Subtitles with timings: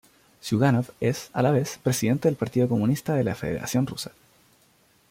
[0.43, 4.11] Ziugánov es, a la vez, presidente del Partido Comunista de la Federación Rusa.